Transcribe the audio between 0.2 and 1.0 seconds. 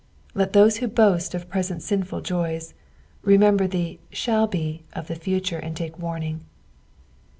Let those who